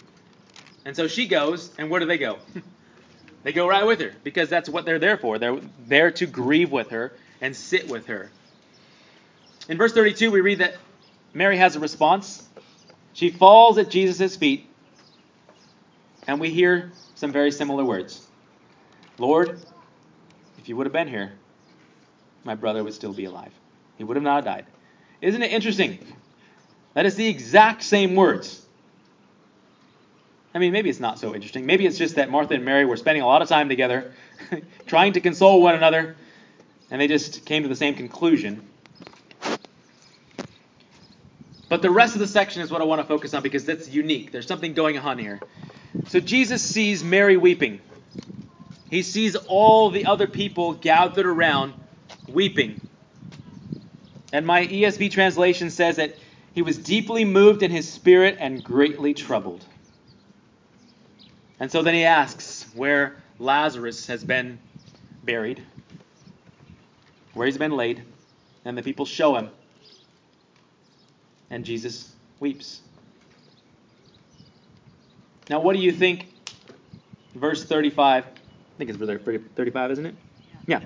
[0.85, 2.38] And so she goes, and where do they go?
[3.42, 5.40] they go right with her because that's what they're there for.
[5.40, 8.31] They're there to grieve with her and sit with her.
[9.68, 10.76] In verse 32, we read that
[11.35, 12.48] Mary has a response.
[13.12, 14.68] She falls at Jesus' feet,
[16.26, 18.26] and we hear some very similar words
[19.18, 19.61] Lord,
[20.58, 21.32] if you would have been here,
[22.44, 23.52] my brother would still be alive.
[23.98, 24.66] He would have not died.
[25.20, 25.98] Isn't it interesting?
[26.94, 28.64] That is the exact same words.
[30.54, 31.64] I mean, maybe it's not so interesting.
[31.64, 34.12] Maybe it's just that Martha and Mary were spending a lot of time together,
[34.87, 36.16] trying to console one another,
[36.90, 38.68] and they just came to the same conclusion.
[41.72, 43.88] But the rest of the section is what I want to focus on because that's
[43.88, 44.30] unique.
[44.30, 45.40] There's something going on here.
[46.08, 47.80] So Jesus sees Mary weeping.
[48.90, 51.72] He sees all the other people gathered around
[52.28, 52.78] weeping.
[54.35, 56.14] And my ESV translation says that
[56.52, 59.64] he was deeply moved in his spirit and greatly troubled.
[61.58, 64.58] And so then he asks where Lazarus has been
[65.24, 65.62] buried,
[67.32, 68.02] where he's been laid,
[68.66, 69.48] and the people show him.
[71.53, 72.11] And Jesus
[72.41, 72.81] weeps.
[75.51, 76.27] Now, what do you think?
[77.35, 78.29] Verse 35, I
[78.79, 79.21] think it's verse
[79.55, 80.15] 35, isn't it?
[80.67, 80.81] Yeah.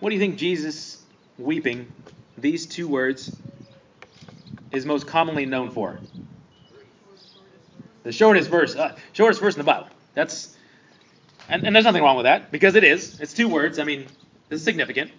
[0.00, 1.02] What do you think Jesus
[1.38, 1.90] weeping
[2.36, 3.34] these two words
[4.70, 5.98] is most commonly known for?
[8.02, 9.88] The shortest verse, uh, shortest verse in the Bible.
[10.12, 10.54] That's,
[11.48, 13.18] and, and there's nothing wrong with that because it is.
[13.18, 13.78] It's two words.
[13.78, 14.06] I mean,
[14.50, 15.10] it's significant.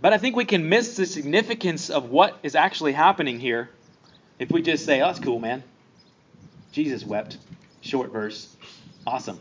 [0.00, 3.70] But I think we can miss the significance of what is actually happening here
[4.38, 5.64] if we just say, "Oh, that's cool, man."
[6.72, 7.38] Jesus wept.
[7.80, 8.54] Short verse.
[9.06, 9.40] Awesome.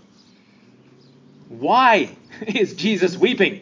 [1.50, 2.10] Why
[2.48, 3.62] is Jesus weeping?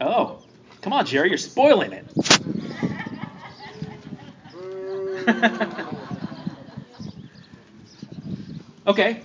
[0.00, 0.38] Oh,
[0.80, 2.04] come on, Jerry, you're spoiling it.
[8.86, 9.20] okay.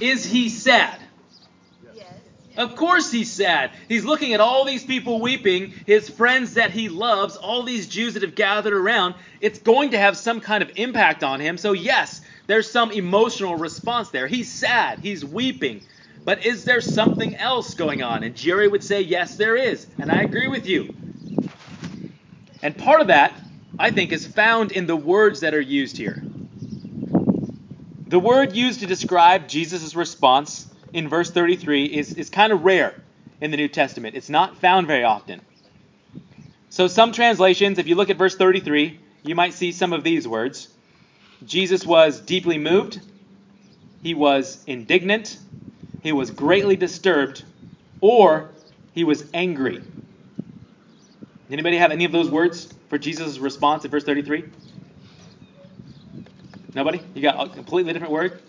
[0.00, 0.98] Is he sad?
[2.58, 3.70] Of course he's sad.
[3.88, 8.14] He's looking at all these people weeping, his friends that he loves, all these Jews
[8.14, 9.14] that have gathered around.
[9.40, 11.56] It's going to have some kind of impact on him.
[11.56, 14.26] So, yes, there's some emotional response there.
[14.26, 15.82] He's sad, he's weeping.
[16.24, 18.24] But is there something else going on?
[18.24, 19.86] And Jerry would say, yes, there is.
[19.96, 20.92] And I agree with you.
[22.60, 23.40] And part of that,
[23.78, 26.24] I think, is found in the words that are used here.
[28.08, 32.94] The word used to describe Jesus' response in verse 33 is, is kind of rare
[33.40, 34.16] in the New Testament.
[34.16, 35.40] It's not found very often.
[36.70, 40.26] So, some translations, if you look at verse 33, you might see some of these
[40.28, 40.68] words
[41.44, 43.00] Jesus was deeply moved,
[44.02, 45.38] he was indignant,
[46.02, 47.44] he was greatly disturbed,
[48.00, 48.50] or
[48.92, 49.82] he was angry.
[51.50, 54.44] Anybody have any of those words for Jesus' response in verse 33?
[56.74, 57.00] Nobody?
[57.14, 58.42] You got a completely different word?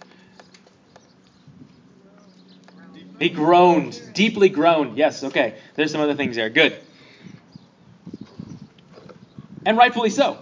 [3.19, 4.97] He groaned, deeply groaned.
[4.97, 5.55] Yes, okay.
[5.75, 6.49] There's some other things there.
[6.49, 6.79] Good.
[9.65, 10.39] And rightfully so,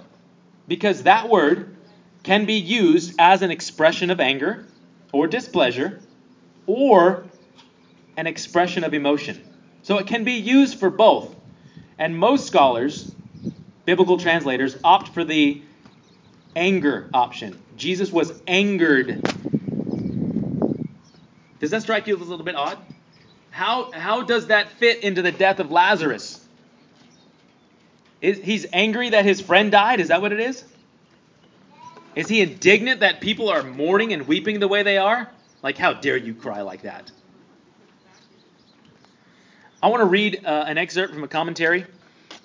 [0.68, 1.76] because that word
[2.24, 4.66] can be used as an expression of anger
[5.12, 6.00] or displeasure
[6.68, 7.26] or
[8.16, 9.44] an expression of emotion.
[9.82, 11.36] So it can be used for both.
[11.98, 13.14] And most scholars,
[13.86, 15.62] biblical translators, opt for the
[16.56, 17.58] anger option.
[17.76, 19.22] Jesus was angered.
[21.60, 22.78] Does that strike you as a little bit odd?
[23.50, 26.46] How, how does that fit into the death of Lazarus?
[28.22, 30.00] Is, he's angry that his friend died?
[30.00, 30.64] Is that what it is?
[32.16, 35.30] Is he indignant that people are mourning and weeping the way they are?
[35.64, 37.12] Like, how dare you cry like that?
[39.82, 41.86] I want to read uh, an excerpt from a commentary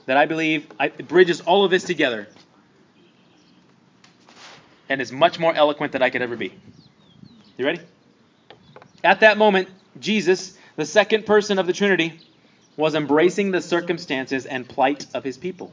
[0.07, 2.29] that I believe I, bridges all of this together
[4.89, 6.53] and is much more eloquent than I could ever be.
[7.57, 7.81] You ready?
[9.05, 12.21] At that moment, Jesus, the second person of the Trinity,
[12.77, 15.73] was embracing the circumstances and plight of his people.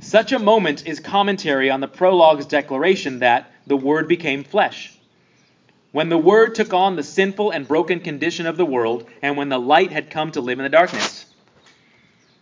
[0.00, 4.96] Such a moment is commentary on the prologue's declaration that the Word became flesh.
[5.90, 9.48] When the Word took on the sinful and broken condition of the world, and when
[9.48, 11.26] the light had come to live in the darkness.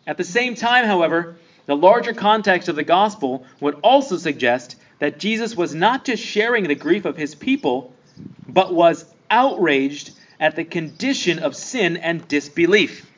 [0.06, 5.18] At the same time, however, the larger context of the gospel would also suggest that
[5.18, 7.92] Jesus was not just sharing the grief of his people,
[8.46, 13.10] but was outraged at the condition of sin and disbelief.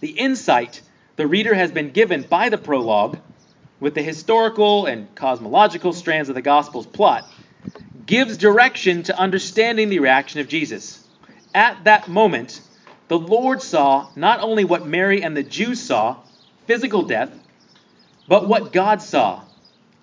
[0.00, 0.82] The insight
[1.18, 3.18] the reader has been given by the prologue,
[3.80, 7.28] with the historical and cosmological strands of the gospel's plot,
[8.06, 11.04] gives direction to understanding the reaction of Jesus.
[11.52, 12.60] At that moment,
[13.08, 16.18] the Lord saw not only what Mary and the Jews saw,
[16.66, 17.32] physical death,
[18.28, 19.42] but what God saw,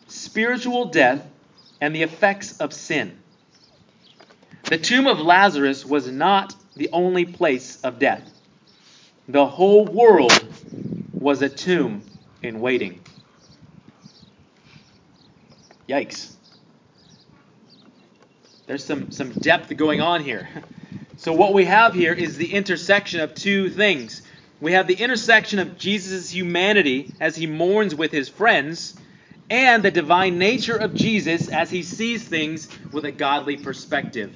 [0.07, 1.25] spiritual death
[1.79, 3.17] and the effects of sin.
[4.65, 8.31] The tomb of Lazarus was not the only place of death.
[9.27, 10.31] The whole world
[11.13, 12.03] was a tomb
[12.41, 13.01] in waiting.
[15.87, 16.33] Yikes.
[18.65, 20.47] There's some, some depth going on here.
[21.17, 24.21] So, what we have here is the intersection of two things.
[24.59, 28.95] We have the intersection of Jesus' humanity as he mourns with his friends,
[29.49, 34.35] and the divine nature of Jesus as he sees things with a godly perspective.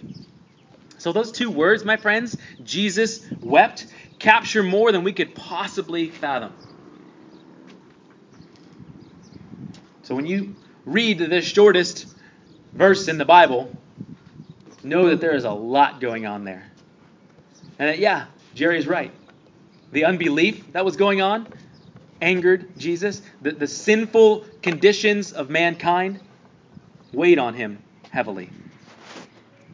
[0.97, 3.87] So, those two words, my friends, Jesus wept,
[4.19, 6.53] capture more than we could possibly fathom.
[10.03, 12.07] So, when you read the shortest
[12.73, 13.75] verse in the Bible,
[14.83, 16.69] know that there is a lot going on there.
[17.79, 19.11] And that, yeah, Jerry's right.
[19.91, 21.47] The unbelief that was going on
[22.21, 23.21] angered Jesus.
[23.41, 26.19] The, the sinful conditions of mankind
[27.13, 27.79] weighed on him
[28.11, 28.49] heavily.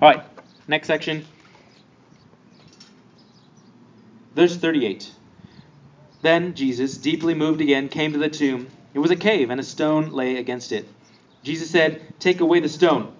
[0.01, 0.23] All right,
[0.67, 1.25] next section.
[4.35, 5.11] Verse 38.
[6.21, 8.67] Then Jesus, deeply moved again, came to the tomb.
[8.93, 10.87] It was a cave, and a stone lay against it.
[11.43, 13.13] Jesus said, Take away the stone.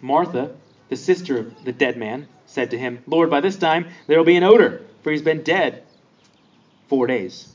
[0.00, 0.52] Martha,
[0.88, 4.24] the sister of the dead man, said to him, Lord, by this time there will
[4.24, 5.84] be an odor, for he's been dead
[6.88, 7.54] four days.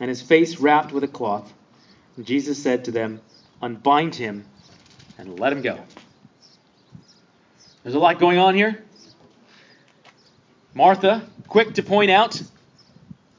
[0.00, 1.52] and his face wrapped with a cloth.
[2.16, 3.20] And Jesus said to them,
[3.62, 4.46] Unbind him
[5.18, 5.78] and let him go.
[7.82, 8.82] There's a lot going on here.
[10.72, 12.40] Martha, quick to point out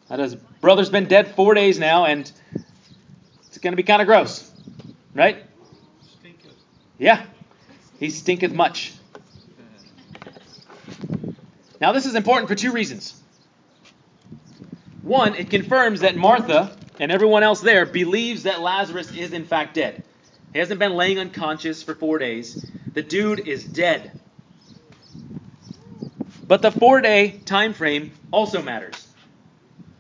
[0.09, 2.31] that his brother's been dead four days now, and
[3.47, 4.51] it's going to be kind of gross,
[5.13, 5.43] right?
[6.21, 6.51] Stinketh.
[6.99, 7.25] Yeah,
[7.99, 8.93] he stinketh much.
[11.79, 13.20] Now, this is important for two reasons.
[15.03, 19.73] One, it confirms that Martha and everyone else there believes that Lazarus is in fact
[19.73, 19.99] dead.
[20.53, 22.63] He hasn't been laying unconscious for four days.
[22.93, 24.11] The dude is dead.
[26.47, 29.07] But the four day time frame also matters.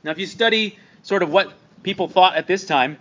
[0.03, 2.97] Now, if you study sort of what people thought at this time,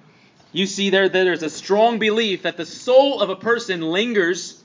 [0.52, 4.62] you see there that there's a strong belief that the soul of a person lingers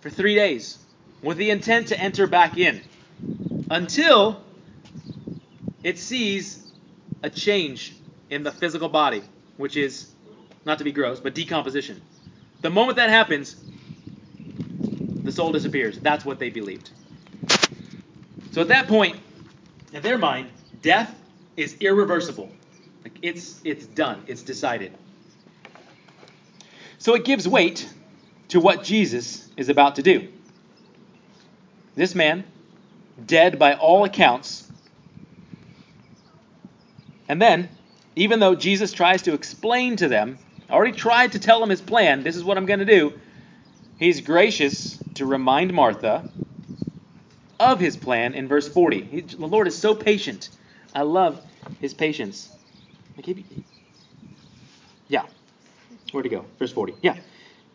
[0.00, 0.78] for three days
[1.22, 2.80] with the intent to enter back in
[3.70, 4.40] until
[5.86, 6.72] it sees
[7.22, 7.94] a change
[8.28, 9.22] in the physical body,
[9.56, 10.10] which is,
[10.64, 12.02] not to be gross, but decomposition.
[12.60, 13.54] The moment that happens,
[15.22, 15.96] the soul disappears.
[16.00, 16.90] That's what they believed.
[18.50, 19.20] So at that point,
[19.92, 20.48] in their mind,
[20.82, 21.14] death
[21.56, 22.50] is irreversible.
[23.04, 24.24] Like it's it's done.
[24.26, 24.92] It's decided.
[26.98, 27.88] So it gives weight
[28.48, 30.26] to what Jesus is about to do.
[31.94, 32.42] This man,
[33.24, 34.65] dead by all accounts,
[37.28, 37.68] and then,
[38.14, 40.38] even though Jesus tries to explain to them,
[40.70, 43.12] already tried to tell them his plan, this is what I'm going to do,
[43.98, 46.24] he's gracious to remind Martha
[47.58, 49.02] of his plan in verse 40.
[49.02, 50.50] He, the Lord is so patient.
[50.94, 51.40] I love
[51.80, 52.48] his patience.
[55.08, 55.22] Yeah.
[56.12, 56.44] Where to go?
[56.58, 56.94] Verse 40.
[57.02, 57.16] Yeah.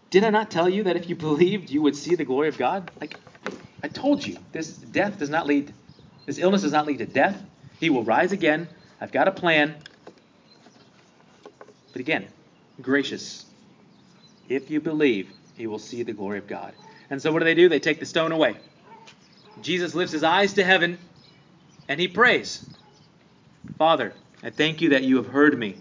[0.09, 2.57] Did I not tell you that if you believed, you would see the glory of
[2.57, 2.91] God?
[2.99, 3.15] Like,
[3.81, 5.73] I told you, this death does not lead,
[6.25, 7.41] this illness does not lead to death.
[7.79, 8.67] He will rise again.
[9.01, 9.75] I've got a plan.
[11.91, 12.27] But again,
[12.81, 13.45] gracious.
[14.47, 16.73] If you believe, you will see the glory of God.
[17.09, 17.67] And so what do they do?
[17.67, 18.57] They take the stone away.
[19.61, 20.97] Jesus lifts his eyes to heaven
[21.87, 22.65] and he prays
[23.77, 25.75] Father, I thank you that you have heard me.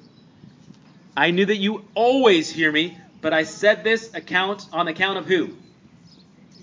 [1.16, 5.26] I knew that you always hear me, but I said this account on account of
[5.26, 5.54] who?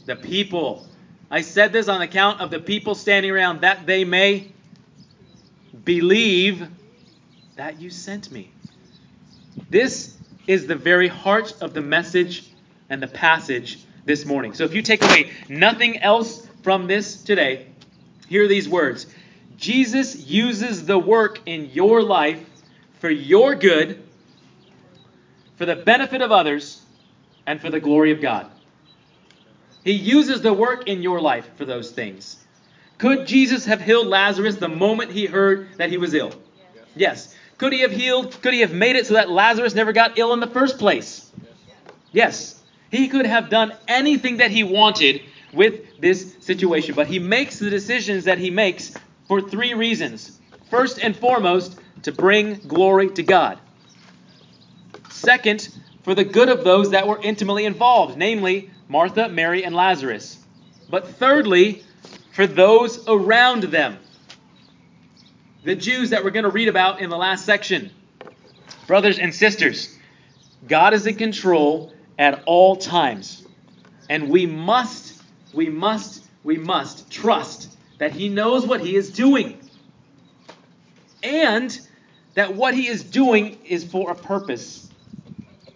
[0.05, 0.88] The people.
[1.30, 4.51] I said this on account of the people standing around that they may
[5.84, 6.67] believe
[7.55, 8.51] that you sent me.
[9.69, 10.15] This
[10.47, 12.51] is the very heart of the message
[12.89, 14.53] and the passage this morning.
[14.53, 17.67] So if you take away nothing else from this today,
[18.30, 19.07] hear these words
[19.57, 22.39] Jesus uses the work in your life
[22.99, 24.03] for your good,
[25.55, 26.82] for the benefit of others,
[27.45, 28.49] and for the glory of God.
[29.84, 32.38] He uses the work in your life for those things.
[32.98, 36.34] Could Jesus have healed Lazarus the moment he heard that he was ill?
[36.95, 37.36] Yes.
[37.58, 38.41] Could he have healed?
[38.41, 41.32] Could he have made it so that Lazarus never got ill in the first place?
[42.12, 42.62] Yes.
[42.89, 45.22] He could have done anything that he wanted
[45.54, 46.95] with this situation.
[46.95, 48.93] But he makes the decisions that he makes
[49.28, 50.39] for three reasons.
[50.70, 53.60] First and foremost, to bring glory to God.
[55.10, 55.70] Second,
[56.04, 60.38] for the good of those that were intimately involved, namely Martha, Mary, and Lazarus.
[60.89, 61.84] But thirdly,
[62.38, 63.97] for those around them.
[65.63, 67.89] The Jews that we're going to read about in the last section.
[68.85, 69.97] Brothers and sisters,
[70.67, 73.43] God is in control at all times.
[74.07, 75.19] And we must
[75.51, 79.57] we must, we must trust that He knows what He is doing.
[81.23, 81.75] And
[82.35, 84.88] that what He is doing is for a purpose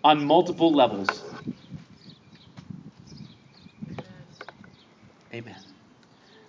[0.04, 1.24] on multiple levels.
[5.34, 5.71] Amen.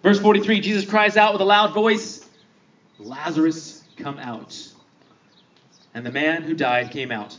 [0.02, 2.28] Verse 43 Jesus cries out with a loud voice,
[2.98, 4.56] Lazarus, come out.
[5.94, 7.36] And the man who died came out.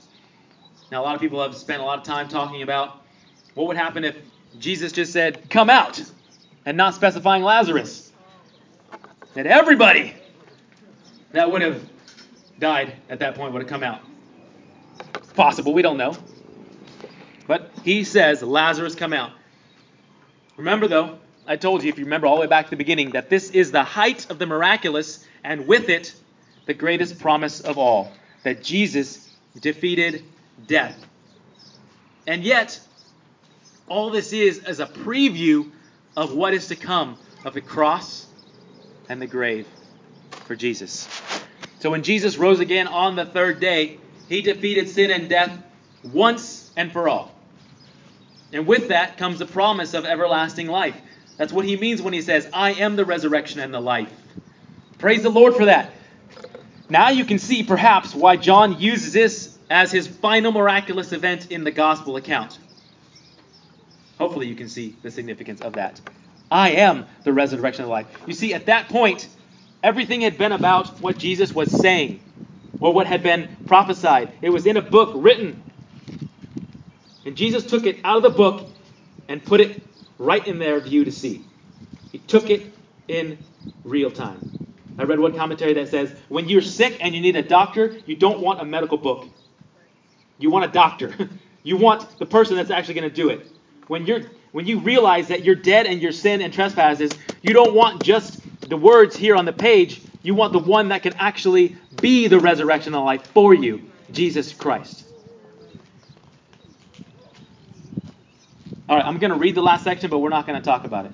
[0.91, 3.01] Now, a lot of people have spent a lot of time talking about
[3.55, 4.15] what would happen if
[4.59, 6.01] Jesus just said, Come out,
[6.65, 8.11] and not specifying Lazarus.
[9.33, 10.13] That everybody
[11.31, 11.81] that would have
[12.59, 14.01] died at that point would have come out.
[15.15, 16.15] It's possible, we don't know.
[17.47, 19.31] But he says, Lazarus, come out.
[20.55, 23.11] Remember, though, I told you, if you remember all the way back to the beginning,
[23.11, 26.13] that this is the height of the miraculous, and with it,
[26.65, 28.11] the greatest promise of all
[28.43, 29.29] that Jesus
[29.59, 30.23] defeated
[30.67, 30.97] death.
[32.25, 32.79] And yet,
[33.87, 35.69] all this is is a preview
[36.15, 38.25] of what is to come of the cross
[39.09, 39.67] and the grave
[40.45, 41.09] for Jesus.
[41.79, 43.97] So when Jesus rose again on the third day,
[44.29, 45.61] he defeated sin and death
[46.03, 47.33] once and for all.
[48.53, 50.95] And with that comes the promise of everlasting life.
[51.37, 54.11] That's what he means when he says, I am the resurrection and the life.
[54.99, 55.91] Praise the Lord for that.
[56.89, 61.63] Now you can see perhaps why John uses this as his final miraculous event in
[61.63, 62.59] the gospel account.
[64.19, 65.99] Hopefully, you can see the significance of that.
[66.51, 68.05] I am the resurrection of life.
[68.27, 69.27] You see, at that point,
[69.81, 72.21] everything had been about what Jesus was saying,
[72.79, 74.29] or what had been prophesied.
[74.41, 75.63] It was in a book written.
[77.25, 78.69] And Jesus took it out of the book
[79.27, 79.81] and put it
[80.23, 81.45] right in their view to see.
[82.11, 82.73] He took it
[83.07, 83.37] in
[83.83, 84.41] real time.
[84.97, 88.15] I read one commentary that says when you're sick and you need a doctor, you
[88.15, 89.27] don't want a medical book.
[90.37, 91.13] You want a doctor.
[91.63, 93.47] you want the person that's actually going to do it
[93.87, 94.21] when you're
[94.51, 97.11] when you realize that you're dead and your sin and trespasses,
[97.41, 100.01] you don't want just the words here on the page.
[100.21, 104.53] You want the one that can actually be the resurrection of life for you, Jesus
[104.53, 105.05] Christ.
[108.89, 110.83] All right, I'm going to read the last section, but we're not going to talk
[110.83, 111.11] about it.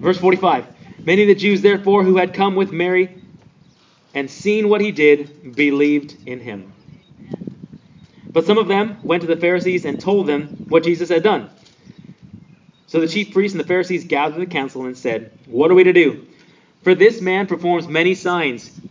[0.00, 0.66] Verse 45
[1.04, 3.22] Many of the Jews, therefore, who had come with Mary
[4.14, 6.72] and seen what he did, believed in him.
[8.32, 11.50] But some of them went to the Pharisees and told them what Jesus had done.
[12.86, 15.84] So the chief priests and the Pharisees gathered the council and said, What are we
[15.84, 16.26] to do?
[16.82, 18.80] For this man performs many signs.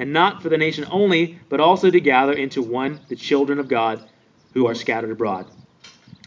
[0.00, 3.68] and not for the nation only, but also to gather into one the children of
[3.68, 4.02] God
[4.54, 5.46] who are scattered abroad.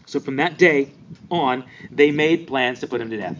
[0.06, 0.92] So from that day
[1.30, 3.36] on, they made plans to put him to death.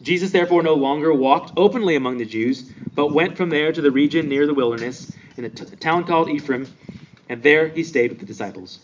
[0.00, 3.90] Jesus therefore no longer walked openly among the Jews, but went from there to the
[3.90, 6.66] region near the wilderness, in a t- town called Ephraim
[7.28, 8.78] and there he stayed with the disciples.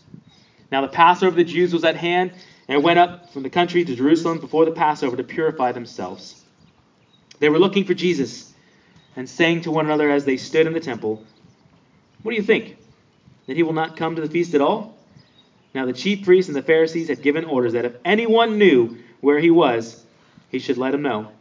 [0.70, 2.32] Now the Passover of the Jews was at hand,
[2.68, 6.44] and went up from the country to Jerusalem before the Passover to purify themselves.
[7.40, 8.47] They were looking for Jesus,
[9.18, 11.20] and saying to one another as they stood in the temple,
[12.22, 12.76] What do you think?
[13.48, 14.96] That he will not come to the feast at all?
[15.74, 19.40] Now the chief priests and the Pharisees had given orders that if anyone knew where
[19.40, 20.06] he was,
[20.50, 21.32] he should let him know,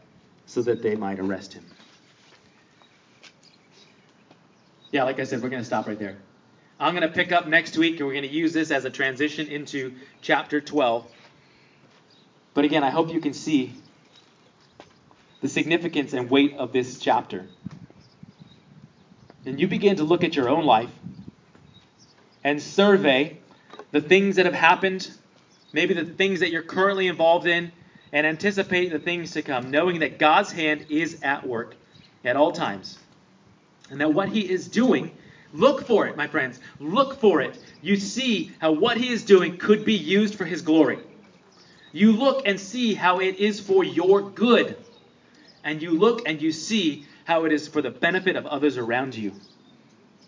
[0.47, 1.65] so that they might arrest him.
[4.91, 6.17] Yeah, like I said, we're going to stop right there.
[6.79, 8.89] I'm going to pick up next week, and we're going to use this as a
[8.89, 11.05] transition into chapter 12.
[12.55, 13.75] But again, I hope you can see
[15.41, 17.47] the significance and weight of this chapter.
[19.45, 20.91] And you begin to look at your own life
[22.43, 23.37] and survey
[23.91, 25.09] the things that have happened,
[25.73, 27.71] maybe the things that you're currently involved in,
[28.11, 31.75] and anticipate the things to come, knowing that God's hand is at work
[32.23, 32.97] at all times.
[33.89, 35.11] And that what He is doing,
[35.53, 36.59] look for it, my friends.
[36.79, 37.57] Look for it.
[37.81, 40.99] You see how what He is doing could be used for His glory.
[41.91, 44.77] You look and see how it is for your good.
[45.67, 49.15] And you look and you see how it is for the benefit of others around
[49.15, 49.33] you.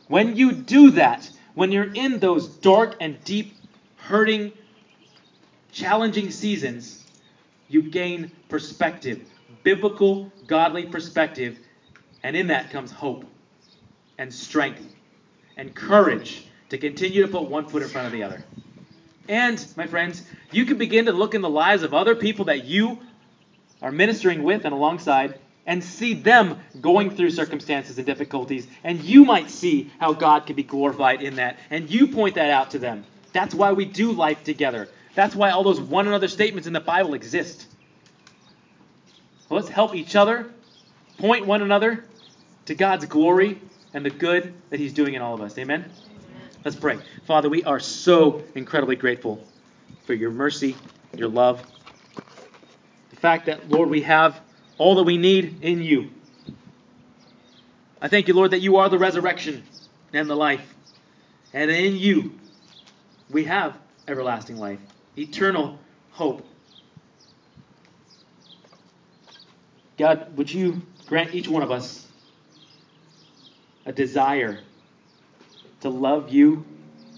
[0.09, 3.53] When you do that, when you're in those dark and deep,
[3.95, 4.51] hurting,
[5.71, 7.05] challenging seasons,
[7.69, 9.21] you gain perspective,
[9.63, 11.57] biblical, godly perspective,
[12.21, 13.23] and in that comes hope
[14.17, 14.93] and strength
[15.55, 18.43] and courage to continue to put one foot in front of the other.
[19.29, 20.21] And, my friends,
[20.51, 22.97] you can begin to look in the lives of other people that you
[23.81, 28.67] are ministering with and alongside and see them going through circumstances and difficulties.
[28.83, 31.59] And you might see how God can be glorified in that.
[31.69, 33.05] And you point that out to them.
[33.33, 34.89] That's why we do life together.
[35.13, 37.67] That's why all those one another statements in the Bible exist.
[39.49, 40.47] Let's help each other,
[41.17, 42.03] point one another
[42.65, 43.59] to God's glory
[43.93, 45.57] and the good that He's doing in all of us.
[45.57, 45.81] Amen?
[45.81, 46.49] Amen?
[46.63, 46.99] Let's pray.
[47.25, 49.43] Father, we are so incredibly grateful
[50.05, 50.75] for your mercy,
[51.15, 51.63] your love,
[53.19, 54.39] fact that, Lord, we have
[54.77, 56.09] all that we need in you.
[58.01, 59.63] I thank you, Lord, that you are the resurrection
[60.13, 60.73] and the life.
[61.53, 62.33] And in you,
[63.29, 64.79] we have everlasting life,
[65.17, 65.77] eternal
[66.11, 66.45] hope.
[69.97, 72.07] God, would you grant each one of us
[73.85, 74.59] a desire
[75.81, 76.63] to love you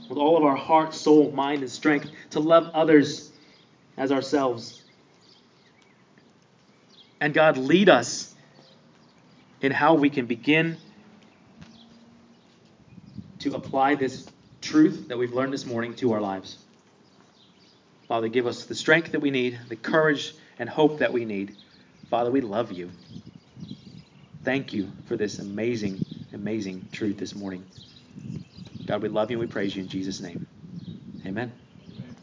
[0.09, 3.31] with all of our heart, soul, mind, and strength, to love others
[3.97, 4.80] as ourselves.
[7.21, 8.35] And God, lead us
[9.61, 10.77] in how we can begin
[13.39, 14.27] to apply this
[14.61, 16.57] truth that we've learned this morning to our lives.
[18.07, 21.55] Father, give us the strength that we need, the courage and hope that we need.
[22.09, 22.91] Father, we love you.
[24.43, 26.03] Thank you for this amazing,
[26.33, 27.65] amazing truth this morning.
[28.87, 30.41] God, we love you and we praise you in Jesus' name.
[31.25, 31.53] Amen.